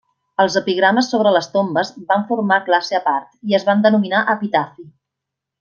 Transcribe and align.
Els 0.43 0.55
epigrames 0.61 1.09
sobre 1.13 1.33
les 1.35 1.49
tombes 1.57 1.91
van 2.13 2.25
formar 2.31 2.59
classe 2.71 2.99
a 3.01 3.05
part 3.11 3.31
i 3.53 3.59
es 3.61 3.69
van 3.71 3.85
denominar 3.87 4.27
epitafi. 4.37 4.91